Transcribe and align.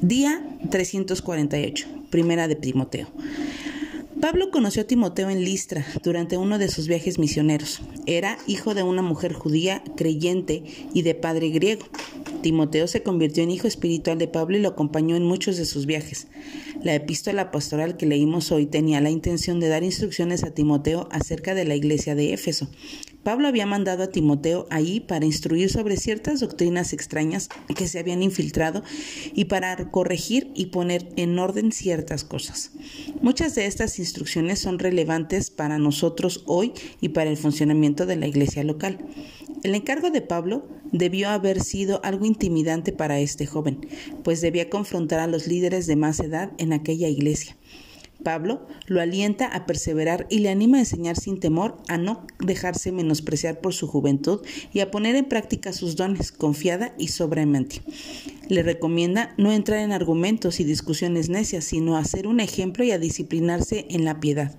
Día 0.00 0.42
348, 0.70 1.86
primera 2.10 2.48
de 2.48 2.56
Timoteo. 2.56 3.08
Pablo 4.20 4.50
conoció 4.50 4.82
a 4.82 4.86
Timoteo 4.86 5.30
en 5.30 5.44
Listra 5.44 5.86
durante 6.02 6.36
uno 6.36 6.58
de 6.58 6.68
sus 6.68 6.88
viajes 6.88 7.18
misioneros. 7.20 7.80
Era 8.06 8.38
hijo 8.48 8.74
de 8.74 8.82
una 8.82 9.02
mujer 9.02 9.32
judía 9.32 9.82
creyente 9.96 10.64
y 10.92 11.02
de 11.02 11.14
padre 11.14 11.50
griego. 11.50 11.86
Timoteo 12.42 12.88
se 12.88 13.02
convirtió 13.02 13.42
en 13.42 13.50
hijo 13.50 13.68
espiritual 13.68 14.18
de 14.18 14.28
Pablo 14.28 14.56
y 14.56 14.60
lo 14.60 14.70
acompañó 14.70 15.14
en 15.14 15.24
muchos 15.24 15.56
de 15.56 15.66
sus 15.66 15.86
viajes. 15.86 16.26
La 16.82 16.94
epístola 16.94 17.50
pastoral 17.50 17.96
que 17.96 18.06
leímos 18.06 18.50
hoy 18.50 18.66
tenía 18.66 19.00
la 19.00 19.10
intención 19.10 19.60
de 19.60 19.68
dar 19.68 19.84
instrucciones 19.84 20.42
a 20.42 20.52
Timoteo 20.52 21.08
acerca 21.12 21.54
de 21.54 21.64
la 21.64 21.74
iglesia 21.74 22.14
de 22.14 22.32
Éfeso. 22.32 22.68
Pablo 23.28 23.46
había 23.46 23.66
mandado 23.66 24.04
a 24.04 24.06
Timoteo 24.06 24.66
ahí 24.70 25.00
para 25.00 25.26
instruir 25.26 25.68
sobre 25.68 25.98
ciertas 25.98 26.40
doctrinas 26.40 26.94
extrañas 26.94 27.50
que 27.76 27.86
se 27.86 27.98
habían 27.98 28.22
infiltrado 28.22 28.82
y 29.34 29.44
para 29.44 29.90
corregir 29.90 30.50
y 30.54 30.68
poner 30.68 31.10
en 31.16 31.38
orden 31.38 31.70
ciertas 31.70 32.24
cosas. 32.24 32.70
Muchas 33.20 33.54
de 33.54 33.66
estas 33.66 33.98
instrucciones 33.98 34.60
son 34.60 34.78
relevantes 34.78 35.50
para 35.50 35.76
nosotros 35.76 36.42
hoy 36.46 36.72
y 37.02 37.10
para 37.10 37.28
el 37.28 37.36
funcionamiento 37.36 38.06
de 38.06 38.16
la 38.16 38.26
iglesia 38.26 38.64
local. 38.64 38.96
El 39.62 39.74
encargo 39.74 40.08
de 40.08 40.22
Pablo 40.22 40.66
debió 40.90 41.28
haber 41.28 41.60
sido 41.60 42.00
algo 42.04 42.24
intimidante 42.24 42.92
para 42.92 43.20
este 43.20 43.44
joven, 43.44 43.86
pues 44.24 44.40
debía 44.40 44.70
confrontar 44.70 45.20
a 45.20 45.26
los 45.26 45.46
líderes 45.46 45.86
de 45.86 45.96
más 45.96 46.18
edad 46.20 46.52
en 46.56 46.72
aquella 46.72 47.08
iglesia. 47.08 47.58
Pablo 48.22 48.66
lo 48.86 49.00
alienta 49.00 49.46
a 49.46 49.66
perseverar 49.66 50.26
y 50.28 50.40
le 50.40 50.50
anima 50.50 50.78
a 50.78 50.80
enseñar 50.80 51.16
sin 51.16 51.40
temor, 51.40 51.76
a 51.88 51.98
no 51.98 52.26
dejarse 52.40 52.92
menospreciar 52.92 53.60
por 53.60 53.74
su 53.74 53.86
juventud 53.86 54.40
y 54.72 54.80
a 54.80 54.90
poner 54.90 55.16
en 55.16 55.26
práctica 55.26 55.72
sus 55.72 55.96
dones 55.96 56.32
confiada 56.32 56.94
y 56.98 57.08
sobriamente. 57.08 57.82
Le 58.48 58.62
recomienda 58.62 59.34
no 59.36 59.52
entrar 59.52 59.80
en 59.80 59.92
argumentos 59.92 60.58
y 60.58 60.64
discusiones 60.64 61.28
necias, 61.28 61.64
sino 61.64 61.96
a 61.96 62.04
ser 62.04 62.26
un 62.26 62.40
ejemplo 62.40 62.82
y 62.82 62.90
a 62.90 62.98
disciplinarse 62.98 63.86
en 63.90 64.04
la 64.04 64.20
piedad. 64.20 64.58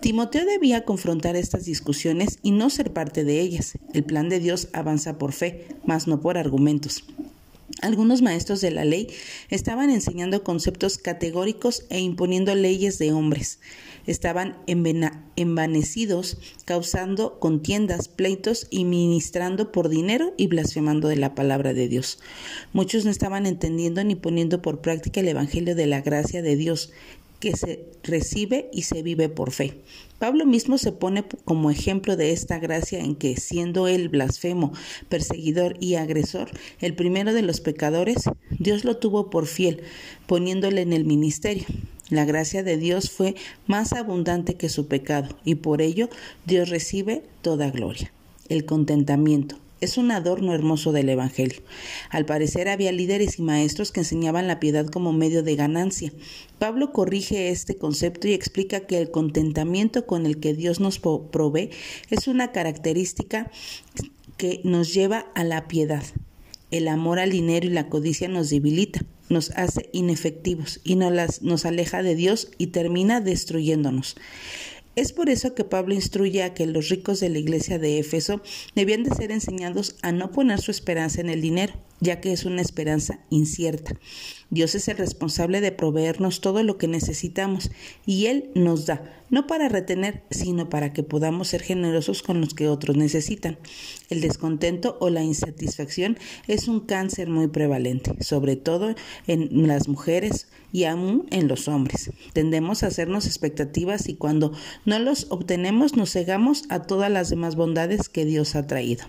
Timoteo 0.00 0.44
debía 0.44 0.84
confrontar 0.84 1.36
estas 1.36 1.64
discusiones 1.64 2.38
y 2.42 2.50
no 2.50 2.70
ser 2.70 2.92
parte 2.92 3.24
de 3.24 3.40
ellas. 3.40 3.78
El 3.94 4.04
plan 4.04 4.28
de 4.28 4.40
Dios 4.40 4.68
avanza 4.72 5.16
por 5.16 5.32
fe, 5.32 5.68
mas 5.84 6.08
no 6.08 6.20
por 6.20 6.38
argumentos. 6.38 7.04
Algunos 7.80 8.20
maestros 8.20 8.60
de 8.60 8.70
la 8.70 8.84
ley 8.84 9.08
estaban 9.48 9.88
enseñando 9.88 10.44
conceptos 10.44 10.98
categóricos 10.98 11.84
e 11.88 11.98
imponiendo 12.00 12.54
leyes 12.54 12.98
de 12.98 13.12
hombres. 13.12 13.58
Estaban 14.06 14.56
envanecidos, 15.36 16.38
causando 16.64 17.38
contiendas, 17.38 18.08
pleitos 18.08 18.66
y 18.70 18.84
ministrando 18.84 19.72
por 19.72 19.88
dinero 19.88 20.34
y 20.36 20.46
blasfemando 20.46 21.08
de 21.08 21.16
la 21.16 21.34
palabra 21.34 21.72
de 21.72 21.88
Dios. 21.88 22.18
Muchos 22.72 23.04
no 23.04 23.10
estaban 23.10 23.46
entendiendo 23.46 24.02
ni 24.04 24.14
poniendo 24.14 24.60
por 24.62 24.80
práctica 24.80 25.20
el 25.20 25.28
Evangelio 25.28 25.74
de 25.74 25.86
la 25.86 26.00
gracia 26.02 26.42
de 26.42 26.56
Dios, 26.56 26.92
que 27.40 27.56
se 27.56 27.86
recibe 28.02 28.68
y 28.72 28.82
se 28.82 29.02
vive 29.02 29.28
por 29.28 29.50
fe. 29.50 29.74
Pablo 30.18 30.44
mismo 30.44 30.76
se 30.76 30.92
pone 30.92 31.24
como 31.44 31.70
ejemplo 31.70 32.14
de 32.14 32.32
esta 32.32 32.58
gracia 32.58 33.00
en 33.00 33.16
que, 33.16 33.36
siendo 33.36 33.88
él 33.88 34.10
blasfemo, 34.10 34.72
perseguidor 35.08 35.76
y 35.80 35.94
agresor, 35.94 36.50
el 36.80 36.94
primero 36.94 37.32
de 37.32 37.42
los 37.42 37.60
pecadores, 37.60 38.24
Dios 38.58 38.84
lo 38.84 38.98
tuvo 38.98 39.30
por 39.30 39.46
fiel, 39.46 39.82
poniéndole 40.26 40.82
en 40.82 40.92
el 40.92 41.06
ministerio. 41.06 41.64
La 42.10 42.26
gracia 42.26 42.62
de 42.62 42.76
Dios 42.76 43.10
fue 43.10 43.34
más 43.66 43.94
abundante 43.94 44.54
que 44.54 44.68
su 44.68 44.88
pecado, 44.88 45.38
y 45.44 45.54
por 45.54 45.80
ello 45.80 46.10
Dios 46.44 46.68
recibe 46.68 47.22
toda 47.40 47.70
gloria. 47.70 48.12
El 48.48 48.66
contentamiento, 48.66 49.56
es 49.80 49.96
un 49.96 50.10
adorno 50.10 50.54
hermoso 50.54 50.92
del 50.92 51.08
Evangelio. 51.08 51.60
Al 52.10 52.26
parecer 52.26 52.68
había 52.68 52.92
líderes 52.92 53.38
y 53.38 53.42
maestros 53.42 53.92
que 53.92 54.00
enseñaban 54.00 54.46
la 54.46 54.60
piedad 54.60 54.86
como 54.86 55.12
medio 55.12 55.42
de 55.42 55.56
ganancia. 55.56 56.12
Pablo 56.58 56.92
corrige 56.92 57.48
este 57.50 57.76
concepto 57.76 58.28
y 58.28 58.32
explica 58.32 58.80
que 58.80 58.98
el 58.98 59.10
contentamiento 59.10 60.06
con 60.06 60.26
el 60.26 60.40
que 60.40 60.54
Dios 60.54 60.80
nos 60.80 60.98
provee 60.98 61.70
es 62.10 62.28
una 62.28 62.52
característica 62.52 63.50
que 64.36 64.60
nos 64.64 64.92
lleva 64.92 65.26
a 65.34 65.44
la 65.44 65.68
piedad. 65.68 66.04
El 66.70 66.86
amor 66.86 67.18
al 67.18 67.30
dinero 67.30 67.66
y 67.66 67.70
la 67.70 67.88
codicia 67.88 68.28
nos 68.28 68.50
debilita, 68.50 69.00
nos 69.28 69.50
hace 69.50 69.88
inefectivos 69.92 70.80
y 70.84 70.96
nos, 70.96 71.42
nos 71.42 71.66
aleja 71.66 72.02
de 72.02 72.14
Dios 72.14 72.50
y 72.58 72.68
termina 72.68 73.20
destruyéndonos. 73.20 74.16
Es 74.96 75.12
por 75.12 75.30
eso 75.30 75.54
que 75.54 75.64
Pablo 75.64 75.94
instruye 75.94 76.42
a 76.42 76.52
que 76.52 76.66
los 76.66 76.88
ricos 76.88 77.20
de 77.20 77.28
la 77.28 77.38
iglesia 77.38 77.78
de 77.78 77.98
Éfeso 77.98 78.42
debían 78.74 79.04
de 79.04 79.14
ser 79.14 79.30
enseñados 79.30 79.96
a 80.02 80.10
no 80.10 80.32
poner 80.32 80.60
su 80.60 80.72
esperanza 80.72 81.20
en 81.20 81.30
el 81.30 81.40
dinero, 81.40 81.74
ya 82.00 82.20
que 82.20 82.32
es 82.32 82.44
una 82.44 82.60
esperanza 82.60 83.20
incierta. 83.30 83.94
Dios 84.50 84.74
es 84.74 84.88
el 84.88 84.96
responsable 84.96 85.60
de 85.60 85.70
proveernos 85.70 86.40
todo 86.40 86.64
lo 86.64 86.76
que 86.76 86.88
necesitamos 86.88 87.70
y 88.04 88.26
Él 88.26 88.50
nos 88.54 88.84
da, 88.84 89.02
no 89.30 89.46
para 89.46 89.68
retener, 89.68 90.24
sino 90.30 90.68
para 90.68 90.92
que 90.92 91.04
podamos 91.04 91.48
ser 91.48 91.62
generosos 91.62 92.22
con 92.22 92.40
los 92.40 92.52
que 92.54 92.68
otros 92.68 92.96
necesitan. 92.96 93.58
El 94.08 94.20
descontento 94.20 94.98
o 95.00 95.08
la 95.08 95.22
insatisfacción 95.22 96.18
es 96.48 96.66
un 96.66 96.80
cáncer 96.80 97.28
muy 97.28 97.46
prevalente, 97.46 98.22
sobre 98.24 98.56
todo 98.56 98.94
en 99.28 99.68
las 99.68 99.86
mujeres 99.86 100.48
y 100.72 100.84
aún 100.84 101.26
en 101.30 101.46
los 101.46 101.68
hombres. 101.68 102.10
Tendemos 102.32 102.82
a 102.82 102.88
hacernos 102.88 103.26
expectativas 103.26 104.08
y 104.08 104.16
cuando 104.16 104.52
no 104.84 104.98
los 104.98 105.28
obtenemos 105.30 105.96
nos 105.96 106.12
cegamos 106.12 106.64
a 106.70 106.82
todas 106.82 107.10
las 107.10 107.30
demás 107.30 107.54
bondades 107.54 108.08
que 108.08 108.24
Dios 108.24 108.56
ha 108.56 108.66
traído. 108.66 109.04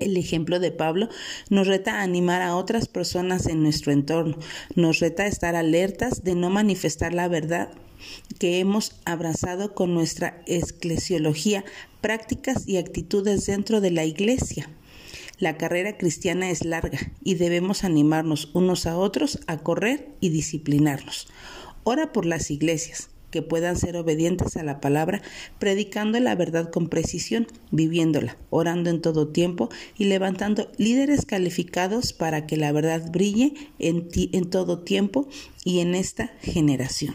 El 0.00 0.16
ejemplo 0.16 0.60
de 0.60 0.70
Pablo 0.70 1.08
nos 1.50 1.66
reta 1.66 1.98
a 1.98 2.02
animar 2.02 2.42
a 2.42 2.56
otras 2.56 2.88
personas 2.88 3.46
en 3.46 3.62
nuestro 3.62 3.92
entorno, 3.92 4.38
nos 4.74 5.00
reta 5.00 5.24
a 5.24 5.28
estar 5.28 5.54
alertas 5.54 6.24
de 6.24 6.34
no 6.34 6.50
manifestar 6.50 7.14
la 7.14 7.28
verdad 7.28 7.70
que 8.38 8.60
hemos 8.60 8.92
abrazado 9.04 9.74
con 9.74 9.94
nuestra 9.94 10.42
esclesiología, 10.46 11.64
prácticas 12.00 12.68
y 12.68 12.76
actitudes 12.76 13.46
dentro 13.46 13.80
de 13.80 13.90
la 13.90 14.04
iglesia. 14.04 14.68
La 15.38 15.58
carrera 15.58 15.98
cristiana 15.98 16.50
es 16.50 16.64
larga 16.64 16.98
y 17.22 17.34
debemos 17.34 17.84
animarnos 17.84 18.50
unos 18.54 18.86
a 18.86 18.96
otros 18.96 19.40
a 19.46 19.58
correr 19.58 20.08
y 20.20 20.30
disciplinarnos. 20.30 21.28
Ora 21.84 22.12
por 22.12 22.24
las 22.24 22.50
iglesias, 22.50 23.10
que 23.36 23.42
puedan 23.42 23.76
ser 23.76 23.98
obedientes 23.98 24.56
a 24.56 24.62
la 24.62 24.80
palabra, 24.80 25.20
predicando 25.58 26.18
la 26.20 26.34
verdad 26.34 26.70
con 26.70 26.88
precisión, 26.88 27.46
viviéndola, 27.70 28.38
orando 28.48 28.88
en 28.88 29.02
todo 29.02 29.28
tiempo 29.28 29.68
y 29.98 30.06
levantando 30.06 30.72
líderes 30.78 31.26
calificados 31.26 32.14
para 32.14 32.46
que 32.46 32.56
la 32.56 32.72
verdad 32.72 33.12
brille 33.12 33.52
en, 33.78 34.08
ti, 34.08 34.30
en 34.32 34.48
todo 34.48 34.78
tiempo 34.84 35.28
y 35.64 35.80
en 35.80 35.94
esta 35.94 36.28
generación. 36.40 37.14